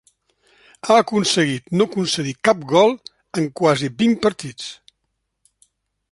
Ha 0.85 0.95
aconseguit 1.01 1.67
no 1.81 1.85
concedir 1.95 2.33
cap 2.49 2.63
gol 2.71 2.95
en 3.41 3.45
quasi 3.61 3.91
vint 4.01 4.17
partits. 4.25 4.71